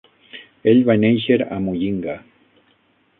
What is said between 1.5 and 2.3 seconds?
a Muyinga.